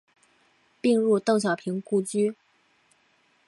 [0.81, 2.33] 并入邓小平故居。